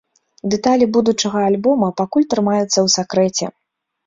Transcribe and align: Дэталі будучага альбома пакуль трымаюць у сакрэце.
Дэталі 0.53 0.87
будучага 0.95 1.43
альбома 1.49 1.91
пакуль 2.01 2.27
трымаюць 2.33 2.79
у 2.85 2.87
сакрэце. 2.97 3.45